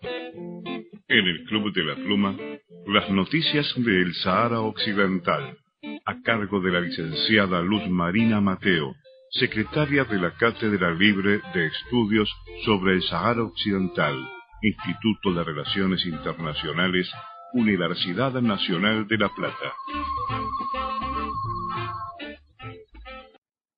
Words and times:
En 0.00 1.26
el 1.26 1.44
Club 1.44 1.72
de 1.72 1.82
la 1.84 1.94
Pluma, 1.96 2.36
las 2.86 3.10
noticias 3.10 3.66
del 3.76 4.14
Sahara 4.14 4.60
Occidental, 4.60 5.58
a 6.04 6.22
cargo 6.22 6.60
de 6.60 6.70
la 6.70 6.80
licenciada 6.80 7.60
Luz 7.62 7.88
Marina 7.88 8.40
Mateo, 8.40 8.94
secretaria 9.30 10.04
de 10.04 10.18
la 10.18 10.34
Cátedra 10.36 10.92
Libre 10.94 11.40
de 11.52 11.66
Estudios 11.66 12.32
sobre 12.64 12.94
el 12.94 13.02
Sahara 13.02 13.42
Occidental, 13.42 14.16
Instituto 14.62 15.32
de 15.34 15.44
Relaciones 15.44 16.04
Internacionales, 16.06 17.10
Universidad 17.54 18.32
Nacional 18.40 19.06
de 19.08 19.18
La 19.18 19.28
Plata. 19.30 19.74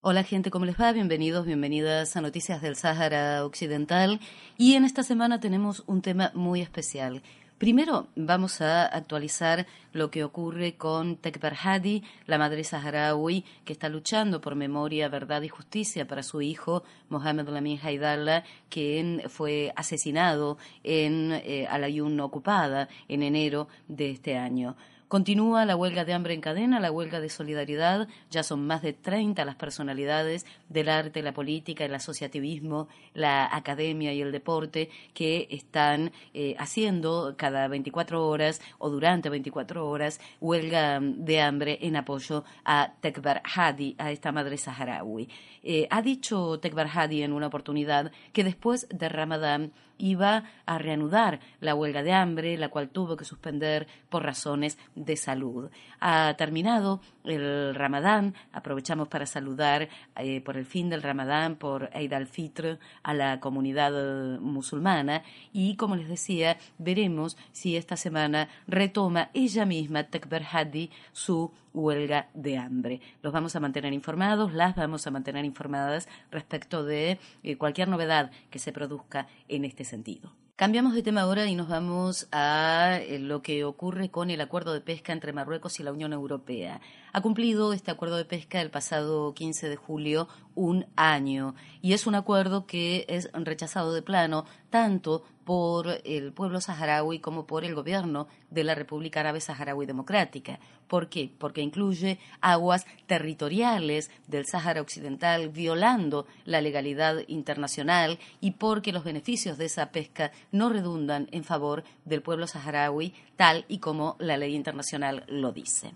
Hola 0.03 0.23
gente, 0.23 0.51
¿cómo 0.51 0.64
les 0.64 0.80
va? 0.80 0.93
Bienvenidos, 0.93 1.45
bienvenidas 1.45 2.17
a 2.17 2.23
Noticias 2.23 2.62
del 2.62 2.75
Sáhara 2.75 3.45
Occidental. 3.45 4.19
Y 4.57 4.73
en 4.73 4.87
esta 4.87 5.03
semana 5.03 5.41
tenemos 5.41 5.85
un 5.87 6.00
tema 6.00 6.30
muy 6.32 6.62
especial. 6.62 7.21
Primero 7.59 8.08
vamos 8.17 8.63
a 8.63 8.86
actualizar 8.86 9.67
lo 9.93 10.11
que 10.11 10.25
ocurre 10.25 10.79
con 10.79 11.17
Tekber 11.17 11.55
Hadi, 11.63 12.03
la 12.25 12.39
madre 12.39 12.64
saharaui 12.64 13.44
que 13.67 13.75
está 13.75 13.91
luchando 13.91 14.41
por 14.41 14.55
memoria, 14.55 15.11
verdad 15.11 15.43
y 15.43 15.49
justicia 15.49 16.07
para 16.07 16.22
su 16.22 16.41
hijo 16.41 16.82
Mohamed 17.11 17.50
Lamin 17.50 17.79
Haidallah, 17.82 18.44
quien 18.71 19.25
fue 19.29 19.71
asesinado 19.77 20.57
en 20.82 21.32
eh, 21.44 21.67
Alayun 21.69 22.19
ocupada 22.21 22.89
en 23.07 23.22
enero 23.22 23.69
de 23.86 24.13
este 24.13 24.39
año. 24.39 24.77
Continúa 25.11 25.64
la 25.64 25.75
huelga 25.75 26.05
de 26.05 26.13
hambre 26.13 26.35
en 26.35 26.41
cadena, 26.41 26.79
la 26.79 26.93
huelga 26.93 27.19
de 27.19 27.29
solidaridad. 27.31 28.07
Ya 28.31 28.45
son 28.45 28.64
más 28.69 28.81
de 28.81 28.93
30 28.93 29.45
las 29.45 29.57
personalidades 29.57 30.46
del 30.69 30.89
arte, 30.89 31.21
la 31.21 31.33
política, 31.33 31.85
el 31.85 31.96
asociativismo, 31.96 32.86
la 33.12 33.53
academia 33.53 34.12
y 34.12 34.23
el 34.23 34.31
deporte 34.31 34.89
que 35.12 35.48
están 35.50 36.12
eh, 36.33 36.55
haciendo 36.61 37.34
cada 37.36 37.67
24 37.67 38.25
horas 38.25 38.61
o 38.78 38.89
durante 38.89 39.28
24 39.31 39.84
horas 39.89 40.20
huelga 40.41 41.00
de 41.00 41.41
hambre 41.41 41.80
en 41.83 41.97
apoyo 41.97 42.45
a 42.64 42.92
Tekbar 43.00 43.42
Hadi, 43.42 43.97
a 43.98 44.12
esta 44.12 44.30
madre 44.30 44.58
saharaui. 44.58 45.28
Eh, 45.64 45.89
ha 45.91 46.02
dicho 46.02 46.61
Tekbar 46.61 46.86
Hadi 46.86 47.24
en 47.24 47.33
una 47.33 47.48
oportunidad 47.48 48.12
que 48.33 48.45
después 48.45 48.86
de 48.89 49.08
Ramadán 49.08 49.72
iba 50.00 50.44
a 50.66 50.78
reanudar 50.78 51.40
la 51.60 51.74
huelga 51.74 52.02
de 52.02 52.12
hambre, 52.12 52.56
la 52.56 52.68
cual 52.68 52.88
tuvo 52.88 53.16
que 53.16 53.24
suspender 53.24 53.86
por 54.08 54.24
razones 54.24 54.78
de 54.94 55.16
salud. 55.16 55.70
Ha 56.00 56.34
terminado 56.36 57.00
el 57.24 57.74
Ramadán, 57.74 58.34
aprovechamos 58.52 59.08
para 59.08 59.26
saludar 59.26 59.88
eh, 60.16 60.40
por 60.40 60.56
el 60.56 60.66
fin 60.66 60.88
del 60.88 61.02
Ramadán, 61.02 61.56
por 61.56 61.90
Eid 61.92 62.12
al-Fitr 62.12 62.78
a 63.02 63.14
la 63.14 63.40
comunidad 63.40 64.40
musulmana 64.40 65.22
y, 65.52 65.77
como 65.77 65.96
les 65.96 66.08
decía, 66.08 66.56
veremos 66.78 67.36
si 67.52 67.77
esta 67.77 67.96
semana 67.96 68.48
retoma 68.66 69.30
ella 69.34 69.66
misma, 69.66 70.04
Tekber 70.04 70.44
Hadi, 70.50 70.90
su 71.12 71.52
huelga 71.72 72.28
de 72.34 72.58
hambre. 72.58 73.00
Los 73.22 73.32
vamos 73.32 73.56
a 73.56 73.60
mantener 73.60 73.92
informados, 73.92 74.52
las 74.52 74.74
vamos 74.74 75.06
a 75.06 75.10
mantener 75.10 75.44
informadas 75.44 76.08
respecto 76.30 76.84
de 76.84 77.18
eh, 77.42 77.56
cualquier 77.56 77.88
novedad 77.88 78.30
que 78.50 78.58
se 78.58 78.72
produzca 78.72 79.27
en 79.48 79.64
este 79.64 79.84
sentido. 79.84 80.32
Cambiamos 80.60 80.92
de 80.92 81.02
tema 81.02 81.22
ahora 81.22 81.46
y 81.46 81.55
nos 81.55 81.68
vamos 81.68 82.28
a 82.32 82.98
eh, 83.00 83.18
lo 83.18 83.40
que 83.40 83.64
ocurre 83.64 84.10
con 84.10 84.28
el 84.28 84.42
acuerdo 84.42 84.74
de 84.74 84.82
pesca 84.82 85.14
entre 85.14 85.32
Marruecos 85.32 85.80
y 85.80 85.82
la 85.82 85.90
Unión 85.90 86.12
Europea. 86.12 86.82
Ha 87.12 87.22
cumplido 87.22 87.72
este 87.72 87.91
acuerdo 87.91 88.16
de 88.16 88.25
pesca 88.25 88.61
el 88.61 88.70
pasado 88.70 89.34
15 89.34 89.69
de 89.69 89.75
julio 89.77 90.28
un 90.55 90.86
año 90.94 91.56
y 91.83 91.92
es 91.92 92.06
un 92.06 92.14
acuerdo 92.14 92.67
que 92.67 93.05
es 93.08 93.30
rechazado 93.33 93.92
de 93.92 94.02
plano 94.02 94.44
tanto 94.69 95.25
por 95.44 95.89
el 96.05 96.33
pueblo 96.33 96.61
saharaui 96.61 97.19
como 97.19 97.48
por 97.48 97.64
el 97.64 97.75
gobierno 97.75 98.28
de 98.50 98.62
la 98.62 98.77
República 98.77 99.20
Árabe 99.20 99.41
Saharaui 99.41 99.86
Democrática. 99.86 100.61
¿Por 100.86 101.08
qué? 101.08 101.33
Porque 101.36 101.62
incluye 101.62 102.20
aguas 102.41 102.86
territoriales 103.06 104.13
del 104.29 104.46
Sáhara 104.46 104.80
Occidental 104.80 105.48
violando 105.48 106.27
la 106.45 106.61
legalidad 106.61 107.17
internacional 107.27 108.20
y 108.40 108.52
porque 108.52 108.92
los 108.92 109.02
beneficios 109.02 109.58
de 109.58 109.64
esa 109.64 109.90
pesca 109.90 110.30
no 110.52 110.68
redundan 110.68 111.27
en 111.33 111.42
favor 111.42 111.83
del 112.05 112.23
pueblo 112.23 112.46
saharaui 112.46 113.14
tal 113.34 113.64
y 113.67 113.79
como 113.79 114.14
la 114.20 114.36
ley 114.36 114.55
internacional 114.55 115.24
lo 115.27 115.51
dice. 115.51 115.92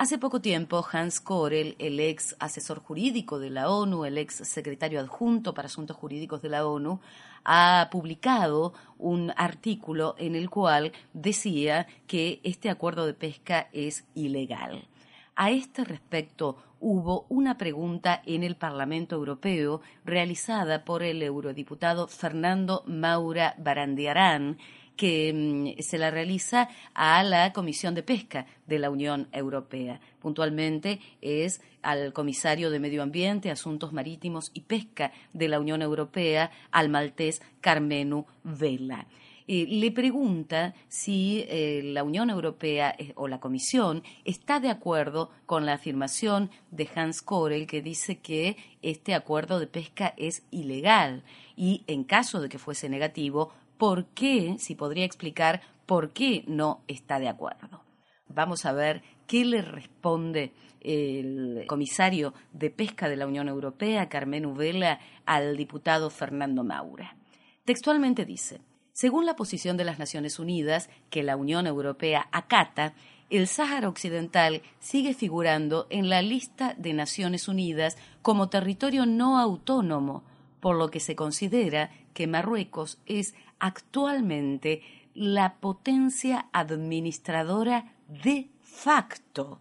Hace 0.00 0.16
poco 0.16 0.40
tiempo, 0.40 0.82
Hans 0.90 1.20
Korel, 1.20 1.76
el 1.78 2.00
ex 2.00 2.34
asesor 2.38 2.78
jurídico 2.78 3.38
de 3.38 3.50
la 3.50 3.68
ONU, 3.68 4.06
el 4.06 4.16
ex 4.16 4.36
secretario 4.48 4.98
adjunto 4.98 5.52
para 5.52 5.66
asuntos 5.66 5.94
jurídicos 5.94 6.40
de 6.40 6.48
la 6.48 6.66
ONU, 6.66 7.00
ha 7.44 7.86
publicado 7.92 8.72
un 8.96 9.30
artículo 9.36 10.14
en 10.16 10.36
el 10.36 10.48
cual 10.48 10.92
decía 11.12 11.86
que 12.06 12.40
este 12.44 12.70
acuerdo 12.70 13.04
de 13.04 13.12
pesca 13.12 13.68
es 13.74 14.06
ilegal. 14.14 14.88
A 15.36 15.50
este 15.50 15.84
respecto, 15.84 16.56
hubo 16.80 17.26
una 17.28 17.58
pregunta 17.58 18.22
en 18.24 18.42
el 18.42 18.56
Parlamento 18.56 19.16
Europeo 19.16 19.82
realizada 20.06 20.82
por 20.86 21.02
el 21.02 21.22
eurodiputado 21.22 22.08
Fernando 22.08 22.84
Maura 22.86 23.54
Barandiarán, 23.58 24.56
que 25.00 25.32
mm, 25.32 25.80
se 25.80 25.96
la 25.96 26.10
realiza 26.10 26.68
a 26.92 27.22
la 27.22 27.54
Comisión 27.54 27.94
de 27.94 28.02
Pesca 28.02 28.44
de 28.66 28.78
la 28.78 28.90
Unión 28.90 29.28
Europea. 29.32 29.98
Puntualmente 30.20 31.00
es 31.22 31.62
al 31.80 32.12
comisario 32.12 32.70
de 32.70 32.80
Medio 32.80 33.02
Ambiente, 33.02 33.50
Asuntos 33.50 33.94
Marítimos 33.94 34.50
y 34.52 34.60
Pesca 34.60 35.10
de 35.32 35.48
la 35.48 35.58
Unión 35.58 35.80
Europea, 35.80 36.50
al 36.70 36.90
maltés 36.90 37.40
Carmenu 37.62 38.26
Vela. 38.44 39.06
le 39.46 39.90
pregunta 39.90 40.74
si 40.88 41.46
eh, 41.48 41.80
la 41.82 42.04
Unión 42.04 42.28
Europea 42.28 42.94
eh, 42.98 43.14
o 43.16 43.26
la 43.26 43.40
Comisión 43.40 44.02
está 44.26 44.60
de 44.60 44.68
acuerdo 44.68 45.30
con 45.46 45.64
la 45.64 45.72
afirmación 45.72 46.50
de 46.70 46.90
Hans 46.94 47.22
Korel 47.22 47.66
que 47.66 47.80
dice 47.80 48.18
que 48.18 48.58
este 48.82 49.14
acuerdo 49.14 49.60
de 49.60 49.66
pesca 49.66 50.12
es 50.18 50.42
ilegal 50.50 51.22
y 51.56 51.84
en 51.86 52.04
caso 52.04 52.42
de 52.42 52.50
que 52.50 52.58
fuese 52.58 52.90
negativo 52.90 53.54
por 53.80 54.08
qué, 54.08 54.56
si 54.58 54.74
podría 54.74 55.06
explicar 55.06 55.62
por 55.86 56.12
qué 56.12 56.44
no 56.46 56.84
está 56.86 57.18
de 57.18 57.30
acuerdo. 57.30 57.82
Vamos 58.28 58.66
a 58.66 58.74
ver 58.74 59.02
qué 59.26 59.46
le 59.46 59.62
responde 59.62 60.52
el 60.82 61.64
comisario 61.66 62.34
de 62.52 62.68
Pesca 62.68 63.08
de 63.08 63.16
la 63.16 63.26
Unión 63.26 63.48
Europea, 63.48 64.10
Carmen 64.10 64.44
Uvela, 64.44 65.00
al 65.24 65.56
diputado 65.56 66.10
Fernando 66.10 66.62
Maura. 66.62 67.16
Textualmente 67.64 68.26
dice, 68.26 68.60
según 68.92 69.24
la 69.24 69.34
posición 69.34 69.78
de 69.78 69.84
las 69.84 69.98
Naciones 69.98 70.38
Unidas, 70.38 70.90
que 71.08 71.22
la 71.22 71.38
Unión 71.38 71.66
Europea 71.66 72.28
acata, 72.32 72.92
el 73.30 73.46
Sáhara 73.46 73.88
Occidental 73.88 74.60
sigue 74.78 75.14
figurando 75.14 75.86
en 75.88 76.10
la 76.10 76.20
lista 76.20 76.74
de 76.76 76.92
Naciones 76.92 77.48
Unidas 77.48 77.96
como 78.20 78.50
territorio 78.50 79.06
no 79.06 79.38
autónomo, 79.38 80.22
por 80.60 80.76
lo 80.76 80.90
que 80.90 81.00
se 81.00 81.16
considera 81.16 81.90
que 82.12 82.26
Marruecos 82.26 82.98
es 83.06 83.34
actualmente 83.60 84.82
la 85.14 85.54
potencia 85.54 86.48
administradora 86.52 87.92
de 88.08 88.50
facto 88.62 89.60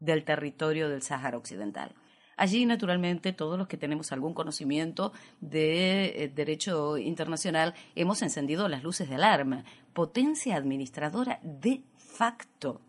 del 0.00 0.24
territorio 0.24 0.88
del 0.88 1.02
Sáhara 1.02 1.38
Occidental. 1.38 1.94
Allí, 2.36 2.66
naturalmente, 2.66 3.32
todos 3.32 3.58
los 3.58 3.66
que 3.66 3.76
tenemos 3.76 4.12
algún 4.12 4.32
conocimiento 4.32 5.12
de 5.40 6.24
eh, 6.24 6.28
derecho 6.28 6.96
internacional 6.96 7.74
hemos 7.96 8.22
encendido 8.22 8.68
las 8.68 8.84
luces 8.84 9.08
de 9.08 9.16
alarma. 9.16 9.64
Potencia 9.92 10.56
administradora 10.56 11.40
de 11.42 11.82
facto. 11.96 12.80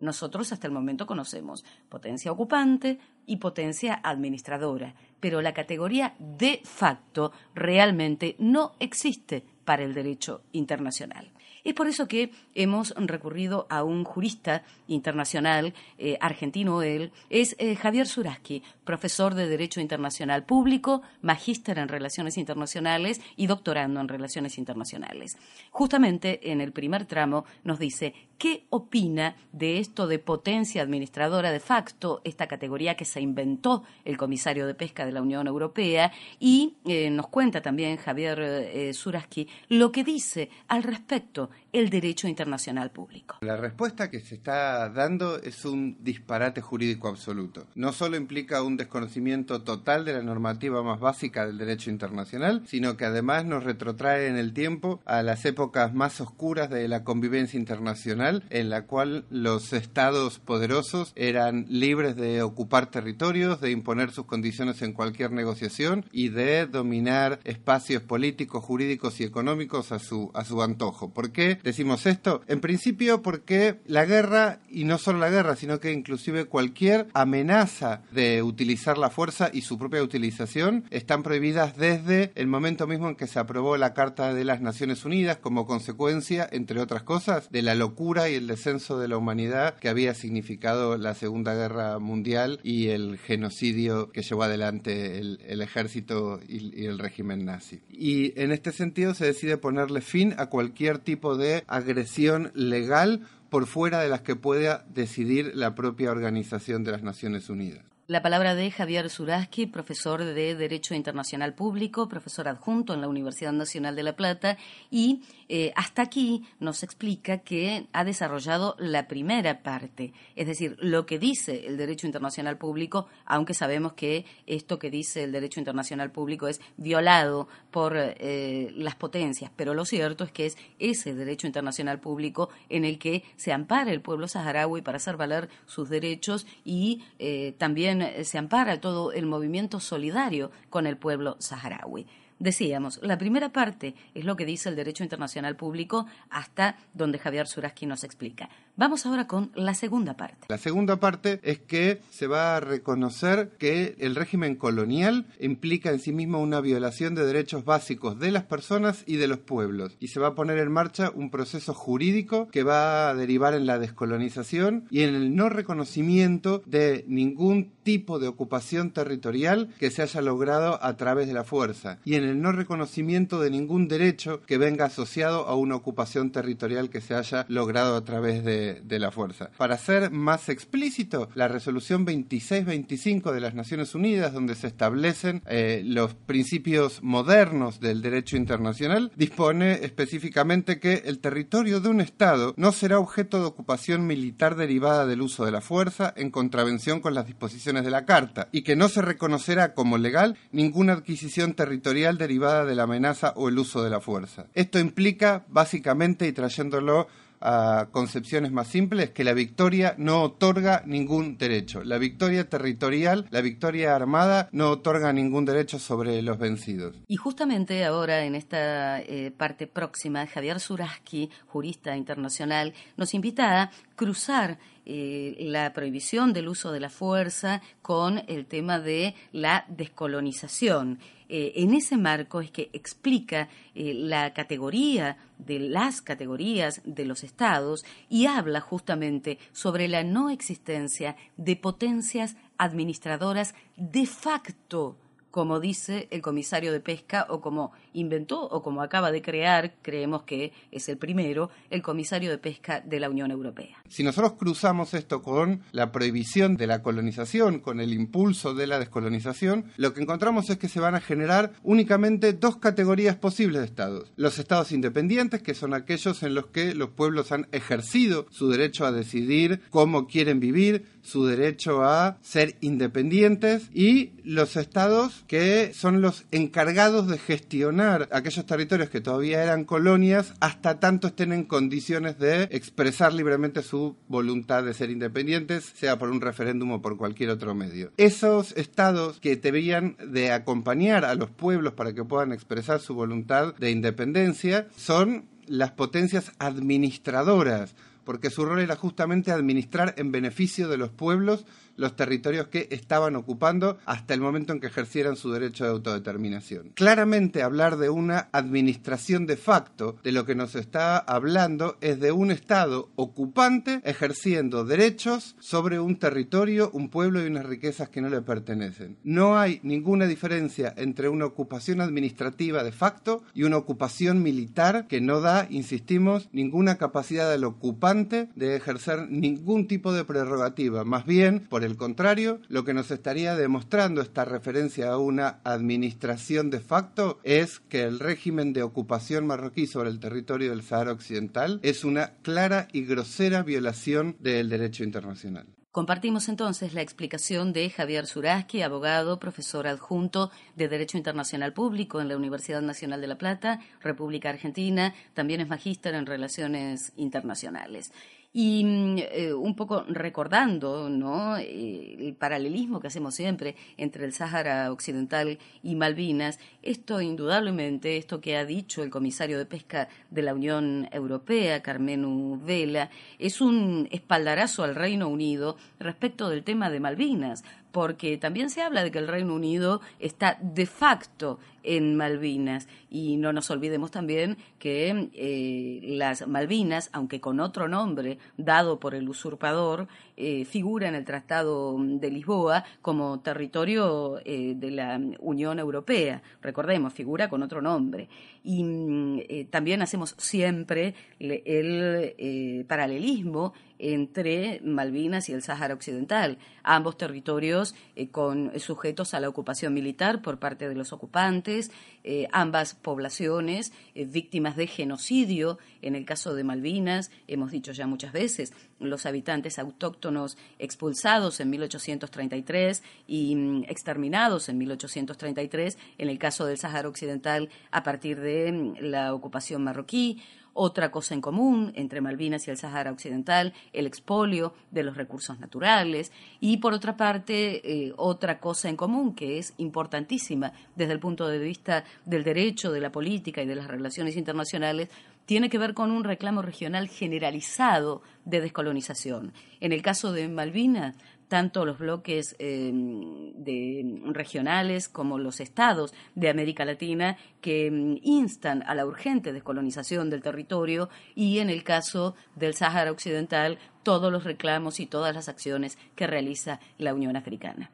Nosotros 0.00 0.50
hasta 0.52 0.66
el 0.66 0.72
momento 0.72 1.06
conocemos 1.06 1.64
potencia 1.90 2.32
ocupante 2.32 2.98
y 3.26 3.36
potencia 3.36 4.00
administradora, 4.02 4.94
pero 5.20 5.42
la 5.42 5.52
categoría 5.52 6.14
de 6.18 6.60
facto 6.64 7.32
realmente 7.54 8.36
no 8.38 8.72
existe 8.78 9.44
para 9.66 9.84
el 9.84 9.92
derecho 9.92 10.40
internacional. 10.52 11.30
Es 11.66 11.74
por 11.74 11.88
eso 11.88 12.06
que 12.06 12.30
hemos 12.54 12.94
recurrido 12.96 13.66
a 13.68 13.82
un 13.82 14.04
jurista 14.04 14.62
internacional, 14.86 15.74
eh, 15.98 16.16
argentino 16.20 16.80
él, 16.82 17.10
es 17.28 17.56
eh, 17.58 17.74
Javier 17.74 18.06
Suraski, 18.06 18.62
profesor 18.84 19.34
de 19.34 19.48
Derecho 19.48 19.80
Internacional 19.80 20.44
Público, 20.44 21.02
magíster 21.22 21.80
en 21.80 21.88
Relaciones 21.88 22.38
Internacionales 22.38 23.20
y 23.36 23.48
doctorando 23.48 23.98
en 23.98 24.06
Relaciones 24.06 24.58
Internacionales. 24.58 25.36
Justamente 25.72 26.52
en 26.52 26.60
el 26.60 26.70
primer 26.70 27.04
tramo 27.04 27.44
nos 27.64 27.80
dice 27.80 28.14
qué 28.38 28.66
opina 28.70 29.36
de 29.52 29.78
esto 29.78 30.06
de 30.06 30.18
potencia 30.18 30.82
administradora 30.82 31.50
de 31.50 31.60
facto, 31.60 32.20
esta 32.24 32.46
categoría 32.46 32.94
que 32.94 33.04
se 33.04 33.20
inventó 33.20 33.84
el 34.04 34.16
comisario 34.16 34.66
de 34.66 34.74
pesca 34.74 35.06
de 35.06 35.12
la 35.12 35.22
Unión 35.22 35.46
Europea, 35.46 36.12
y 36.38 36.74
eh, 36.84 37.10
nos 37.10 37.28
cuenta 37.28 37.62
también 37.62 37.96
Javier 37.96 38.94
Suraski 38.94 39.48
lo 39.68 39.92
que 39.92 40.04
dice 40.04 40.50
al 40.68 40.82
respecto 40.82 41.50
el 41.72 41.90
derecho 41.90 42.28
internacional 42.28 42.90
público. 42.90 43.36
La 43.42 43.56
respuesta 43.56 44.10
que 44.10 44.20
se 44.20 44.36
está 44.36 44.88
dando 44.88 45.40
es 45.42 45.64
un 45.64 45.98
disparate 46.02 46.60
jurídico 46.60 47.08
absoluto. 47.08 47.66
No 47.74 47.92
solo 47.92 48.16
implica 48.16 48.62
un 48.62 48.76
desconocimiento 48.76 49.62
total 49.62 50.04
de 50.04 50.14
la 50.14 50.22
normativa 50.22 50.82
más 50.82 51.00
básica 51.00 51.46
del 51.46 51.58
derecho 51.58 51.90
internacional, 51.90 52.62
sino 52.66 52.96
que 52.96 53.04
además 53.04 53.44
nos 53.44 53.64
retrotrae 53.64 54.28
en 54.28 54.36
el 54.36 54.52
tiempo 54.52 55.00
a 55.04 55.22
las 55.22 55.44
épocas 55.44 55.94
más 55.94 56.20
oscuras 56.20 56.70
de 56.70 56.88
la 56.88 57.04
convivencia 57.04 57.58
internacional, 57.58 58.25
en 58.50 58.70
la 58.70 58.86
cual 58.86 59.24
los 59.30 59.72
estados 59.72 60.38
poderosos 60.38 61.12
eran 61.16 61.66
libres 61.68 62.16
de 62.16 62.42
ocupar 62.42 62.90
territorios, 62.90 63.60
de 63.60 63.70
imponer 63.70 64.10
sus 64.10 64.26
condiciones 64.26 64.82
en 64.82 64.92
cualquier 64.92 65.32
negociación 65.32 66.04
y 66.12 66.28
de 66.28 66.66
dominar 66.66 67.40
espacios 67.44 68.02
políticos, 68.02 68.64
jurídicos 68.64 69.20
y 69.20 69.24
económicos 69.24 69.92
a 69.92 69.98
su, 69.98 70.30
a 70.34 70.44
su 70.44 70.62
antojo. 70.62 71.12
¿Por 71.12 71.32
qué 71.32 71.58
decimos 71.62 72.06
esto? 72.06 72.42
En 72.48 72.60
principio 72.60 73.22
porque 73.22 73.80
la 73.86 74.04
guerra, 74.04 74.60
y 74.68 74.84
no 74.84 74.98
solo 74.98 75.18
la 75.18 75.30
guerra, 75.30 75.56
sino 75.56 75.80
que 75.80 75.92
inclusive 75.92 76.46
cualquier 76.46 77.06
amenaza 77.14 78.02
de 78.12 78.42
utilizar 78.42 78.98
la 78.98 79.10
fuerza 79.10 79.50
y 79.52 79.62
su 79.62 79.78
propia 79.78 80.02
utilización 80.02 80.84
están 80.90 81.22
prohibidas 81.22 81.76
desde 81.76 82.32
el 82.34 82.46
momento 82.46 82.86
mismo 82.86 83.08
en 83.08 83.16
que 83.16 83.26
se 83.26 83.38
aprobó 83.38 83.76
la 83.76 83.94
Carta 83.94 84.34
de 84.34 84.44
las 84.44 84.60
Naciones 84.60 85.04
Unidas 85.04 85.38
como 85.38 85.66
consecuencia, 85.66 86.48
entre 86.50 86.80
otras 86.80 87.02
cosas, 87.02 87.50
de 87.50 87.62
la 87.62 87.74
locura 87.74 88.15
y 88.16 88.34
el 88.34 88.46
descenso 88.46 88.98
de 88.98 89.08
la 89.08 89.18
humanidad 89.18 89.78
que 89.78 89.88
había 89.88 90.14
significado 90.14 90.96
la 90.96 91.14
Segunda 91.14 91.54
Guerra 91.54 91.98
Mundial 91.98 92.58
y 92.62 92.88
el 92.88 93.18
genocidio 93.18 94.10
que 94.10 94.22
llevó 94.22 94.44
adelante 94.44 95.18
el, 95.18 95.60
ejército 95.60 96.40
y, 96.48 96.82
y 96.82 96.86
el 96.86 96.98
régimen 96.98 97.44
nazi. 97.44 97.82
Y 97.90 98.38
en 98.40 98.52
este 98.52 98.72
sentido 98.72 99.14
se 99.14 99.26
decide 99.26 99.58
ponerle 99.58 100.00
fin 100.00 100.34
a 100.38 100.46
cualquier 100.46 100.98
tipo 100.98 101.36
de 101.36 101.64
agresión 101.66 102.52
legal 102.54 103.26
por 103.50 103.66
fuera 103.66 104.00
de 104.00 104.08
las 104.08 104.22
que 104.22 104.36
pueda 104.36 104.84
decidir 104.88 105.52
la 105.54 105.74
propia 105.74 106.10
Organización 106.10 106.84
de 106.84 106.92
las 106.92 107.02
Naciones 107.02 107.50
Unidas. 107.50 107.95
La 108.08 108.22
palabra 108.22 108.54
de 108.54 108.70
Javier 108.70 109.10
Zuraski, 109.10 109.66
profesor 109.66 110.22
de 110.22 110.54
Derecho 110.54 110.94
Internacional 110.94 111.54
Público, 111.54 112.08
profesor 112.08 112.46
adjunto 112.46 112.94
en 112.94 113.00
la 113.00 113.08
Universidad 113.08 113.50
Nacional 113.50 113.96
de 113.96 114.04
La 114.04 114.14
Plata, 114.14 114.58
y 114.92 115.22
eh, 115.48 115.72
hasta 115.74 116.02
aquí 116.02 116.44
nos 116.60 116.84
explica 116.84 117.38
que 117.38 117.88
ha 117.92 118.04
desarrollado 118.04 118.76
la 118.78 119.08
primera 119.08 119.64
parte, 119.64 120.12
es 120.36 120.46
decir, 120.46 120.76
lo 120.78 121.04
que 121.04 121.18
dice 121.18 121.66
el 121.66 121.76
Derecho 121.76 122.06
Internacional 122.06 122.58
Público, 122.58 123.08
aunque 123.24 123.54
sabemos 123.54 123.94
que 123.94 124.24
esto 124.46 124.78
que 124.78 124.88
dice 124.88 125.24
el 125.24 125.32
Derecho 125.32 125.58
Internacional 125.58 126.12
Público 126.12 126.46
es 126.46 126.60
violado 126.76 127.48
por 127.72 127.94
eh, 127.96 128.72
las 128.76 128.94
potencias, 128.94 129.50
pero 129.56 129.74
lo 129.74 129.84
cierto 129.84 130.22
es 130.22 130.30
que 130.30 130.46
es 130.46 130.56
ese 130.78 131.12
Derecho 131.12 131.48
Internacional 131.48 131.98
Público 131.98 132.50
en 132.68 132.84
el 132.84 133.00
que 133.00 133.24
se 133.34 133.52
ampara 133.52 133.90
el 133.90 134.00
pueblo 134.00 134.28
saharaui 134.28 134.82
para 134.82 134.98
hacer 134.98 135.16
valer 135.16 135.48
sus 135.66 135.88
derechos 135.88 136.46
y 136.64 137.02
eh, 137.18 137.56
también 137.58 137.95
eh, 138.02 138.24
se 138.24 138.38
ampara 138.38 138.80
todo 138.80 139.12
el 139.12 139.26
movimiento 139.26 139.80
solidario 139.80 140.50
con 140.70 140.86
el 140.86 140.96
pueblo 140.96 141.36
saharaui. 141.38 142.06
Decíamos, 142.38 143.00
la 143.02 143.16
primera 143.16 143.50
parte 143.50 143.94
es 144.14 144.24
lo 144.24 144.36
que 144.36 144.44
dice 144.44 144.68
el 144.68 144.76
derecho 144.76 145.02
internacional 145.02 145.56
público 145.56 146.06
hasta 146.28 146.76
donde 146.92 147.18
Javier 147.18 147.46
Suraski 147.46 147.86
nos 147.86 148.04
explica. 148.04 148.50
Vamos 148.76 149.06
ahora 149.06 149.26
con 149.26 149.50
la 149.54 149.72
segunda 149.72 150.18
parte. 150.18 150.46
La 150.48 150.58
segunda 150.58 151.00
parte 151.00 151.40
es 151.42 151.58
que 151.60 152.02
se 152.10 152.26
va 152.26 152.56
a 152.56 152.60
reconocer 152.60 153.52
que 153.58 153.96
el 154.00 154.14
régimen 154.14 154.56
colonial 154.56 155.26
implica 155.40 155.90
en 155.90 155.98
sí 155.98 156.12
mismo 156.12 156.40
una 156.40 156.60
violación 156.60 157.14
de 157.14 157.24
derechos 157.24 157.64
básicos 157.64 158.18
de 158.18 158.30
las 158.30 158.44
personas 158.44 159.02
y 159.06 159.16
de 159.16 159.28
los 159.28 159.38
pueblos. 159.38 159.96
Y 159.98 160.08
se 160.08 160.20
va 160.20 160.28
a 160.28 160.34
poner 160.34 160.58
en 160.58 160.70
marcha 160.70 161.10
un 161.14 161.30
proceso 161.30 161.72
jurídico 161.72 162.48
que 162.48 162.64
va 162.64 163.08
a 163.08 163.14
derivar 163.14 163.54
en 163.54 163.64
la 163.64 163.78
descolonización 163.78 164.86
y 164.90 165.02
en 165.02 165.14
el 165.14 165.34
no 165.34 165.48
reconocimiento 165.48 166.62
de 166.66 167.04
ningún 167.08 167.72
tipo 167.82 168.18
de 168.18 168.28
ocupación 168.28 168.90
territorial 168.90 169.70
que 169.78 169.90
se 169.90 170.02
haya 170.02 170.20
logrado 170.20 170.78
a 170.82 170.96
través 170.98 171.28
de 171.28 171.34
la 171.34 171.44
fuerza 171.44 171.98
y 172.04 172.16
en 172.16 172.24
el 172.26 172.40
no 172.40 172.52
reconocimiento 172.52 173.40
de 173.40 173.50
ningún 173.50 173.88
derecho 173.88 174.42
que 174.42 174.58
venga 174.58 174.86
asociado 174.86 175.46
a 175.46 175.54
una 175.56 175.76
ocupación 175.76 176.30
territorial 176.30 176.90
que 176.90 177.00
se 177.00 177.14
haya 177.14 177.46
logrado 177.48 177.96
a 177.96 178.04
través 178.04 178.44
de 178.44 178.56
de, 178.82 178.98
la 178.98 179.10
fuerza. 179.10 179.50
Para 179.56 179.76
ser 179.78 180.10
más 180.10 180.48
explícito, 180.48 181.28
la 181.34 181.48
resolución 181.48 182.04
2625 182.04 183.32
de 183.32 183.40
las 183.40 183.54
Naciones 183.54 183.94
Unidas, 183.94 184.32
donde 184.32 184.54
se 184.54 184.66
establecen 184.66 185.42
eh, 185.46 185.82
los 185.84 186.14
principios 186.14 187.02
modernos 187.02 187.80
del 187.80 188.02
derecho 188.02 188.36
internacional, 188.36 189.12
dispone 189.16 189.84
específicamente 189.84 190.80
que 190.80 191.02
el 191.06 191.18
territorio 191.18 191.80
de 191.80 191.88
un 191.88 192.00
Estado 192.00 192.54
no 192.56 192.72
será 192.72 192.98
objeto 192.98 193.40
de 193.40 193.46
ocupación 193.46 194.06
militar 194.06 194.56
derivada 194.56 195.06
del 195.06 195.22
uso 195.22 195.44
de 195.44 195.52
la 195.52 195.60
fuerza 195.60 196.12
en 196.16 196.30
contravención 196.30 197.00
con 197.00 197.14
las 197.14 197.26
disposiciones 197.26 197.84
de 197.84 197.90
la 197.90 198.06
Carta 198.06 198.48
y 198.52 198.62
que 198.62 198.76
no 198.76 198.88
se 198.88 199.02
reconocerá 199.02 199.74
como 199.74 199.98
legal 199.98 200.36
ninguna 200.52 200.94
adquisición 200.94 201.54
territorial 201.54 202.15
derivada 202.18 202.64
de 202.64 202.74
la 202.74 202.84
amenaza 202.84 203.32
o 203.36 203.48
el 203.48 203.58
uso 203.58 203.82
de 203.82 203.90
la 203.90 204.00
fuerza. 204.00 204.46
Esto 204.54 204.78
implica, 204.78 205.44
básicamente, 205.48 206.26
y 206.26 206.32
trayéndolo 206.32 207.08
a 207.40 207.88
concepciones 207.90 208.52
más 208.52 208.68
simples, 208.68 209.10
que 209.10 209.24
la 209.24 209.34
victoria 209.34 209.94
no 209.98 210.22
otorga 210.22 210.82
ningún 210.86 211.38
derecho. 211.38 211.84
La 211.84 211.98
victoria 211.98 212.48
territorial, 212.48 213.26
la 213.30 213.40
victoria 213.40 213.94
armada, 213.94 214.48
no 214.52 214.70
otorga 214.70 215.12
ningún 215.12 215.44
derecho 215.44 215.78
sobre 215.78 216.22
los 216.22 216.38
vencidos. 216.38 216.96
Y 217.08 217.16
justamente 217.16 217.84
ahora, 217.84 218.24
en 218.24 218.34
esta 218.34 219.00
eh, 219.00 219.32
parte 219.36 219.66
próxima, 219.66 220.26
Javier 220.26 220.60
Suraski, 220.60 221.30
jurista 221.46 221.96
internacional, 221.96 222.74
nos 222.96 223.14
invita 223.14 223.62
a 223.62 223.70
cruzar 223.96 224.58
eh, 224.84 225.36
la 225.40 225.72
prohibición 225.72 226.32
del 226.32 226.48
uso 226.48 226.70
de 226.70 226.78
la 226.78 226.90
fuerza 226.90 227.60
con 227.82 228.22
el 228.28 228.46
tema 228.46 228.78
de 228.78 229.16
la 229.32 229.64
descolonización. 229.68 231.00
Eh, 231.28 231.54
en 231.56 231.74
ese 231.74 231.96
marco 231.96 232.40
es 232.40 232.52
que 232.52 232.70
explica 232.72 233.48
eh, 233.74 233.94
la 233.94 234.32
categoría 234.32 235.16
de 235.38 235.58
las 235.58 236.02
categorías 236.02 236.82
de 236.84 237.04
los 237.04 237.24
estados 237.24 237.84
y 238.08 238.26
habla 238.26 238.60
justamente 238.60 239.38
sobre 239.50 239.88
la 239.88 240.04
no 240.04 240.30
existencia 240.30 241.16
de 241.36 241.56
potencias 241.56 242.36
administradoras 242.58 243.56
de 243.76 244.06
facto 244.06 244.96
como 245.36 245.60
dice 245.60 246.08
el 246.10 246.22
comisario 246.22 246.72
de 246.72 246.80
pesca 246.80 247.26
o 247.28 247.42
como 247.42 247.72
inventó 247.96 248.42
o 248.42 248.62
como 248.62 248.82
acaba 248.82 249.10
de 249.10 249.22
crear, 249.22 249.74
creemos 249.82 250.22
que 250.22 250.52
es 250.70 250.88
el 250.88 250.98
primero, 250.98 251.50
el 251.70 251.82
comisario 251.82 252.30
de 252.30 252.38
pesca 252.38 252.80
de 252.80 253.00
la 253.00 253.08
Unión 253.08 253.30
Europea. 253.30 253.82
Si 253.88 254.02
nosotros 254.02 254.34
cruzamos 254.34 254.94
esto 254.94 255.22
con 255.22 255.62
la 255.72 255.92
prohibición 255.92 256.56
de 256.56 256.66
la 256.66 256.82
colonización, 256.82 257.60
con 257.60 257.80
el 257.80 257.92
impulso 257.92 258.54
de 258.54 258.66
la 258.66 258.78
descolonización, 258.78 259.66
lo 259.76 259.94
que 259.94 260.02
encontramos 260.02 260.50
es 260.50 260.58
que 260.58 260.68
se 260.68 260.80
van 260.80 260.94
a 260.94 261.00
generar 261.00 261.52
únicamente 261.62 262.32
dos 262.32 262.58
categorías 262.58 263.16
posibles 263.16 263.60
de 263.60 263.66
estados. 263.66 264.12
Los 264.16 264.38
estados 264.38 264.72
independientes, 264.72 265.42
que 265.42 265.54
son 265.54 265.72
aquellos 265.74 266.22
en 266.22 266.34
los 266.34 266.46
que 266.48 266.74
los 266.74 266.90
pueblos 266.90 267.32
han 267.32 267.48
ejercido 267.52 268.26
su 268.30 268.48
derecho 268.48 268.84
a 268.84 268.92
decidir 268.92 269.62
cómo 269.70 270.06
quieren 270.06 270.40
vivir, 270.40 270.86
su 271.02 271.24
derecho 271.24 271.82
a 271.84 272.18
ser 272.20 272.56
independientes, 272.60 273.70
y 273.72 274.12
los 274.24 274.56
estados 274.56 275.24
que 275.28 275.72
son 275.72 276.02
los 276.02 276.26
encargados 276.30 277.06
de 277.08 277.18
gestionar 277.18 277.85
aquellos 277.86 278.46
territorios 278.46 278.90
que 278.90 279.00
todavía 279.00 279.42
eran 279.42 279.64
colonias 279.64 280.34
hasta 280.40 280.80
tanto 280.80 281.08
estén 281.08 281.32
en 281.32 281.44
condiciones 281.44 282.18
de 282.18 282.44
expresar 282.50 283.12
libremente 283.12 283.62
su 283.62 283.96
voluntad 284.08 284.64
de 284.64 284.74
ser 284.74 284.90
independientes, 284.90 285.72
sea 285.74 285.98
por 285.98 286.10
un 286.10 286.20
referéndum 286.20 286.72
o 286.72 286.82
por 286.82 286.96
cualquier 286.96 287.30
otro 287.30 287.54
medio. 287.54 287.92
Esos 287.96 288.52
estados 288.56 289.20
que 289.20 289.36
deberían 289.36 289.96
de 290.04 290.32
acompañar 290.32 291.04
a 291.04 291.14
los 291.14 291.30
pueblos 291.30 291.72
para 291.74 291.94
que 291.94 292.04
puedan 292.04 292.32
expresar 292.32 292.80
su 292.80 292.94
voluntad 292.94 293.54
de 293.56 293.70
independencia 293.70 294.66
son 294.76 295.26
las 295.46 295.70
potencias 295.72 296.32
administradoras, 296.38 297.74
porque 298.06 298.30
su 298.30 298.44
rol 298.44 298.60
era 298.60 298.76
justamente 298.76 299.32
administrar 299.32 299.92
en 299.98 300.12
beneficio 300.12 300.68
de 300.68 300.78
los 300.78 300.90
pueblos 300.90 301.44
los 301.76 301.94
territorios 301.94 302.46
que 302.46 302.68
estaban 302.70 303.16
ocupando 303.16 303.78
hasta 303.84 304.14
el 304.14 304.22
momento 304.22 304.54
en 304.54 304.60
que 304.60 304.68
ejercieran 304.68 305.16
su 305.16 305.30
derecho 305.30 305.64
de 305.64 305.70
autodeterminación. 305.70 306.70
Claramente 306.74 307.42
hablar 307.42 307.76
de 307.76 307.90
una 307.90 308.30
administración 308.32 309.26
de 309.26 309.36
facto, 309.36 309.96
de 310.02 310.12
lo 310.12 310.24
que 310.24 310.34
nos 310.34 310.54
está 310.54 310.96
hablando 310.96 311.76
es 311.82 312.00
de 312.00 312.12
un 312.12 312.30
Estado 312.30 312.88
ocupante 312.96 313.82
ejerciendo 313.84 314.64
derechos 314.64 315.36
sobre 315.38 315.78
un 315.80 315.96
territorio, 315.96 316.70
un 316.72 316.88
pueblo 316.88 317.22
y 317.22 317.26
unas 317.26 317.44
riquezas 317.44 317.90
que 317.90 318.00
no 318.00 318.08
le 318.08 318.22
pertenecen. 318.22 318.96
No 319.04 319.38
hay 319.38 319.60
ninguna 319.62 320.06
diferencia 320.06 320.72
entre 320.78 321.08
una 321.10 321.26
ocupación 321.26 321.80
administrativa 321.80 322.62
de 322.62 322.72
facto 322.72 323.22
y 323.34 323.42
una 323.42 323.58
ocupación 323.58 324.22
militar 324.22 324.86
que 324.86 325.00
no 325.00 325.20
da, 325.20 325.46
insistimos, 325.50 326.28
ninguna 326.32 326.78
capacidad 326.78 327.30
del 327.30 327.44
ocupante 327.44 327.95
de 328.04 328.56
ejercer 328.56 329.08
ningún 329.10 329.66
tipo 329.66 329.92
de 329.92 330.04
prerrogativa. 330.04 330.84
Más 330.84 331.06
bien, 331.06 331.46
por 331.48 331.64
el 331.64 331.76
contrario, 331.76 332.40
lo 332.48 332.64
que 332.64 332.74
nos 332.74 332.90
estaría 332.90 333.34
demostrando 333.34 334.02
esta 334.02 334.24
referencia 334.24 334.90
a 334.90 334.98
una 334.98 335.40
administración 335.44 336.50
de 336.50 336.60
facto 336.60 337.18
es 337.24 337.58
que 337.60 337.82
el 337.82 337.98
régimen 337.98 338.52
de 338.52 338.62
ocupación 338.62 339.26
marroquí 339.26 339.66
sobre 339.66 339.88
el 339.90 339.98
territorio 339.98 340.50
del 340.50 340.62
Sahara 340.62 340.92
Occidental 340.92 341.58
es 341.62 341.84
una 341.84 342.12
clara 342.22 342.68
y 342.72 342.84
grosera 342.84 343.42
violación 343.42 344.16
del 344.20 344.50
derecho 344.50 344.84
internacional. 344.84 345.55
Compartimos 345.76 346.30
entonces 346.30 346.72
la 346.72 346.80
explicación 346.80 347.52
de 347.52 347.68
Javier 347.68 348.06
Suraski, 348.06 348.62
abogado, 348.62 349.20
profesor 349.20 349.66
adjunto 349.66 350.30
de 350.54 350.68
Derecho 350.68 350.96
Internacional 350.96 351.52
Público 351.52 352.00
en 352.00 352.08
la 352.08 352.16
Universidad 352.16 352.62
Nacional 352.62 353.02
de 353.02 353.06
La 353.08 353.18
Plata, 353.18 353.60
República 353.82 354.30
Argentina, 354.30 354.94
también 355.12 355.42
es 355.42 355.48
magíster 355.48 355.94
en 355.94 356.06
Relaciones 356.06 356.94
Internacionales. 356.96 357.92
Y 358.38 358.64
mm, 358.64 358.98
eh, 358.98 359.32
un 359.32 359.54
poco 359.54 359.86
recordando 359.88 360.90
¿no? 360.90 361.38
Eh, 361.38 361.96
el 361.98 362.14
paralelismo 362.16 362.80
que 362.80 362.88
hacemos 362.88 363.14
siempre 363.14 363.56
entre 363.78 364.04
el 364.04 364.12
Sáhara 364.12 364.70
Occidental 364.70 365.38
y 365.62 365.74
Malvinas, 365.74 366.38
esto 366.60 367.00
indudablemente, 367.00 367.96
esto 367.96 368.20
que 368.20 368.36
ha 368.36 368.44
dicho 368.44 368.82
el 368.82 368.90
comisario 368.90 369.38
de 369.38 369.46
Pesca 369.46 369.88
de 370.10 370.20
la 370.20 370.34
Unión 370.34 370.86
Europea, 370.92 371.62
Carmenu 371.62 372.38
Vela, 372.44 372.90
es 373.18 373.40
un 373.40 373.88
espaldarazo 373.90 374.64
al 374.64 374.74
Reino 374.74 375.08
Unido 375.08 375.56
respecto 375.78 376.28
del 376.28 376.44
tema 376.44 376.68
de 376.68 376.80
Malvinas, 376.80 377.42
porque 377.76 378.16
también 378.16 378.48
se 378.48 378.62
habla 378.62 378.82
de 378.82 378.90
que 378.90 378.98
el 378.98 379.06
Reino 379.06 379.34
Unido 379.34 379.82
está 379.98 380.38
de 380.40 380.64
facto 380.64 381.38
en 381.62 381.94
Malvinas. 381.94 382.68
Y 382.88 383.18
no 383.18 383.34
nos 383.34 383.50
olvidemos 383.50 383.90
también 383.90 384.38
que 384.58 385.10
eh, 385.12 385.80
las 385.82 386.26
Malvinas, 386.26 386.88
aunque 386.94 387.20
con 387.20 387.38
otro 387.38 387.68
nombre 387.68 388.16
dado 388.38 388.80
por 388.80 388.94
el 388.94 389.06
usurpador, 389.06 389.88
eh, 390.16 390.46
figura 390.46 390.88
en 390.88 390.94
el 390.94 391.04
Tratado 391.04 391.76
de 391.78 392.10
Lisboa 392.10 392.64
como 392.80 393.20
territorio 393.20 394.22
eh, 394.24 394.54
de 394.56 394.70
la 394.70 394.98
Unión 395.18 395.58
Europea. 395.58 396.22
Recordemos, 396.40 396.94
figura 396.94 397.28
con 397.28 397.42
otro 397.42 397.60
nombre. 397.60 398.08
Y 398.42 398.64
mm, 398.64 399.50
también 399.50 399.82
hacemos 399.82 400.14
siempre 400.16 400.94
el 401.18 402.64
paralelismo 402.66 403.52
entre 403.78 404.60
Malvinas 404.64 405.28
y 405.28 405.32
el 405.32 405.42
Sáhara 405.42 405.74
Occidental, 405.74 406.38
ambos 406.62 406.96
territorios 406.96 407.74
eh, 407.94 408.08
con, 408.08 408.58
sujetos 408.58 409.14
a 409.14 409.20
la 409.20 409.28
ocupación 409.28 409.74
militar 409.74 410.22
por 410.22 410.38
parte 410.38 410.68
de 410.68 410.74
los 410.74 410.92
ocupantes, 410.92 411.70
eh, 412.08 412.28
ambas 412.30 412.74
poblaciones 412.74 413.72
eh, 413.96 414.04
víctimas 414.04 414.54
de 414.54 414.68
genocidio. 414.68 415.58
En 415.82 415.96
el 415.96 416.04
caso 416.04 416.36
de 416.36 416.44
Malvinas, 416.44 417.10
hemos 417.26 417.50
dicho 417.50 417.72
ya 417.72 417.88
muchas 417.88 418.12
veces, 418.12 418.52
los 418.78 419.06
habitantes 419.06 419.58
autóctonos 419.58 420.38
expulsados 420.60 421.40
en 421.40 421.50
1833 421.50 422.84
y 423.08 423.34
mm, 423.34 423.64
exterminados 423.64 424.48
en 424.48 424.58
1833, 424.58 425.78
en 425.98 426.08
el 426.08 426.18
caso 426.20 426.46
del 426.46 426.58
Sáhara 426.58 426.88
Occidental 426.88 427.50
a 427.72 427.82
partir 427.82 428.20
de 428.20 428.52
mm, 428.52 428.74
la 428.82 429.12
ocupación 429.12 429.64
marroquí 429.64 430.22
otra 430.56 430.90
cosa 430.90 431.14
en 431.14 431.20
común 431.20 431.72
entre 431.76 432.00
Malvinas 432.00 432.48
y 432.48 432.50
el 432.50 432.56
Sahara 432.56 432.90
Occidental, 432.90 433.52
el 433.72 433.86
expolio 433.86 434.54
de 434.70 434.82
los 434.82 434.96
recursos 434.96 435.38
naturales 435.38 436.10
y 436.40 436.56
por 436.56 436.72
otra 436.72 436.96
parte 436.96 437.60
eh, 437.70 437.92
otra 437.96 438.40
cosa 438.40 438.68
en 438.68 438.76
común 438.76 439.14
que 439.14 439.38
es 439.38 439.52
importantísima 439.58 440.52
desde 440.74 440.94
el 440.94 440.98
punto 440.98 441.28
de 441.28 441.38
vista 441.38 441.84
del 442.04 442.24
derecho, 442.24 442.72
de 442.72 442.80
la 442.80 442.92
política 442.92 443.42
y 443.42 443.46
de 443.46 443.54
las 443.54 443.68
relaciones 443.68 444.16
internacionales, 444.16 444.88
tiene 445.24 445.50
que 445.50 445.58
ver 445.58 445.74
con 445.74 445.90
un 445.90 446.04
reclamo 446.04 446.40
regional 446.40 446.88
generalizado 446.88 448.02
de 448.24 448.40
descolonización. 448.40 449.32
En 449.60 449.72
el 449.72 449.82
caso 449.82 450.12
de 450.12 450.28
Malvinas, 450.28 450.94
tanto 451.28 451.64
los 451.64 451.78
bloques 451.78 452.36
em, 452.38 453.32
de, 453.34 454.00
regionales 454.12 454.88
como 454.88 455.18
los 455.18 455.40
estados 455.40 455.92
de 456.14 456.28
América 456.28 456.64
Latina 456.64 457.16
que 457.40 457.66
em, 457.66 457.98
instan 458.02 458.62
a 458.66 458.74
la 458.74 458.86
urgente 458.86 459.32
descolonización 459.32 460.08
del 460.10 460.22
territorio 460.22 460.88
y 461.14 461.40
en 461.40 461.50
el 461.50 461.64
caso 461.64 462.14
del 462.36 462.54
Sáhara 462.54 462.92
Occidental 462.92 463.58
todos 463.82 464.12
los 464.12 464.24
reclamos 464.24 464.80
y 464.80 464.86
todas 464.86 465.14
las 465.14 465.28
acciones 465.28 465.78
que 465.94 466.06
realiza 466.06 466.60
la 466.78 466.94
Unión 466.94 467.16
Africana. 467.16 467.70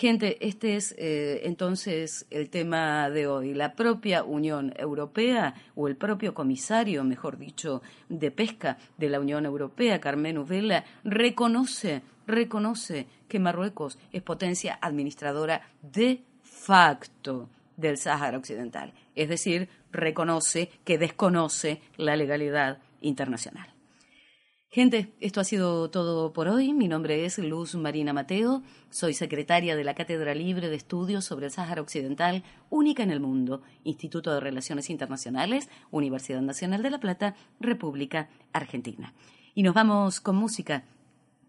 Gente, 0.00 0.38
este 0.40 0.76
es 0.76 0.94
eh, 0.96 1.42
entonces 1.44 2.24
el 2.30 2.48
tema 2.48 3.10
de 3.10 3.26
hoy. 3.26 3.52
La 3.52 3.74
propia 3.74 4.24
Unión 4.24 4.72
Europea 4.78 5.52
o 5.74 5.88
el 5.88 5.96
propio 5.96 6.32
comisario, 6.32 7.04
mejor 7.04 7.36
dicho, 7.36 7.82
de 8.08 8.30
pesca 8.30 8.78
de 8.96 9.10
la 9.10 9.20
Unión 9.20 9.44
Europea, 9.44 10.00
Carmen 10.00 10.38
Uvela, 10.38 10.86
reconoce 11.04 12.00
reconoce 12.26 13.08
que 13.28 13.38
Marruecos 13.38 13.98
es 14.10 14.22
potencia 14.22 14.78
administradora 14.80 15.68
de 15.82 16.22
facto 16.44 17.50
del 17.76 17.98
Sáhara 17.98 18.38
Occidental, 18.38 18.94
es 19.14 19.28
decir, 19.28 19.68
reconoce 19.92 20.70
que 20.82 20.96
desconoce 20.96 21.82
la 21.98 22.16
legalidad 22.16 22.78
internacional. 23.02 23.79
Gente, 24.72 25.12
esto 25.18 25.40
ha 25.40 25.44
sido 25.44 25.90
todo 25.90 26.32
por 26.32 26.46
hoy. 26.46 26.72
Mi 26.72 26.86
nombre 26.86 27.24
es 27.24 27.38
Luz 27.38 27.74
Marina 27.74 28.12
Mateo. 28.12 28.62
Soy 28.88 29.14
secretaria 29.14 29.74
de 29.74 29.82
la 29.82 29.96
Cátedra 29.96 30.32
Libre 30.32 30.68
de 30.68 30.76
Estudios 30.76 31.24
sobre 31.24 31.46
el 31.46 31.50
Sáhara 31.52 31.82
Occidental, 31.82 32.44
única 32.70 33.02
en 33.02 33.10
el 33.10 33.18
mundo, 33.18 33.62
Instituto 33.82 34.32
de 34.32 34.38
Relaciones 34.38 34.88
Internacionales, 34.88 35.68
Universidad 35.90 36.40
Nacional 36.40 36.84
de 36.84 36.90
La 36.90 37.00
Plata, 37.00 37.34
República 37.58 38.28
Argentina. 38.52 39.12
Y 39.56 39.64
nos 39.64 39.74
vamos 39.74 40.20
con 40.20 40.36
música 40.36 40.84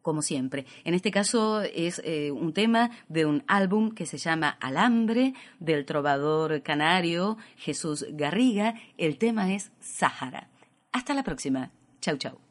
como 0.02 0.24
siempre. 0.24 0.66
En 0.84 0.96
este 0.96 1.12
caso 1.12 1.62
es 1.62 2.02
eh, 2.04 2.32
un 2.32 2.54
tema 2.54 2.90
de 3.08 3.28
un 3.28 3.44
álbum 3.46 3.92
que 3.92 4.08
se 4.08 4.18
llama 4.18 4.50
Alambre 4.60 5.36
del 5.60 5.86
trovador 5.86 6.64
canario 6.64 7.38
Jesús 7.56 8.04
Garriga. 8.14 8.74
El 8.98 9.20
tema 9.20 9.54
es 9.54 9.72
Sahara. 9.80 10.50
Hasta 10.92 11.14
la 11.14 11.22
próxima. 11.22 11.70
Chau, 12.02 12.18
chau. 12.18 12.51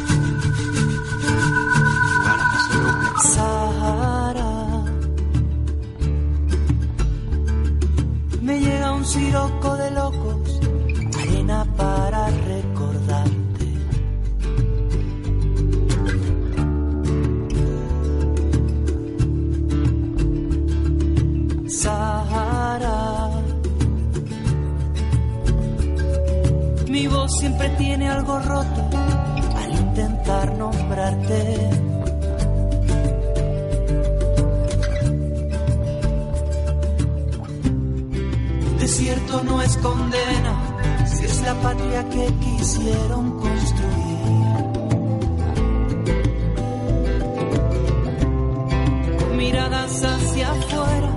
siempre 27.41 27.69
tiene 27.69 28.07
algo 28.07 28.37
roto 28.37 28.87
intentar 29.67 30.55
nombrarte. 30.57 31.69
Desierto 38.77 39.43
no 39.43 39.59
es 39.59 39.75
condena, 39.77 40.53
si 41.07 41.25
es 41.25 41.41
la 41.41 41.55
patria 41.55 42.07
que 42.09 42.27
quisieron 42.45 43.31
construir. 43.39 44.65
Miradas 49.35 50.03
hacia 50.03 50.51
afuera, 50.51 51.11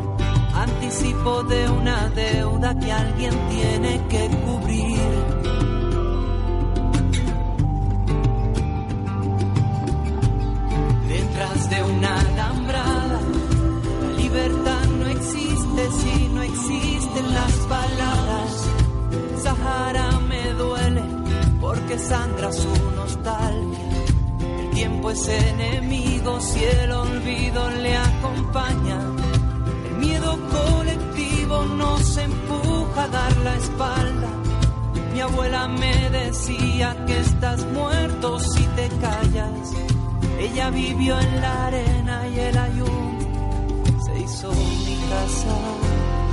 anticipo 0.55 1.43
de 1.43 1.69
una 1.69 2.09
deuda 2.09 2.79
que 2.79 2.91
alguien 2.91 3.35
tiene 3.51 4.01
que 4.09 4.27
cubrir 4.47 5.34
porque 21.85 21.99
sangra 21.99 22.51
su 22.53 22.69
nostalgia. 22.97 23.79
El 24.59 24.71
tiempo 24.71 25.11
es 25.11 25.29
enemigo 25.29 26.41
si 26.41 26.65
el 26.65 26.93
olvido 26.93 27.71
le 27.71 27.97
acompaña. 27.97 29.01
El 29.89 29.95
miedo 29.99 30.39
colectivo 30.51 31.65
nos 31.77 32.17
empuja 32.17 33.05
a 33.05 33.09
dar 33.09 33.37
la 33.39 33.57
espalda. 33.57 34.29
Mi 35.13 35.21
abuela 35.21 35.69
me 35.69 36.11
decía 36.11 36.97
que 37.07 37.21
estás 37.21 37.65
muerto 37.67 38.41
si 38.41 38.65
te 38.75 38.89
callas 39.01 39.73
Ella 40.41 40.71
vivió 40.71 41.21
en 41.21 41.41
la 41.41 41.67
arena 41.67 42.29
y 42.29 42.39
el 42.41 42.59
ayuno 42.59 43.19
se 44.05 44.21
hizo 44.21 44.53
mi 44.53 44.97
casa. 45.11 46.24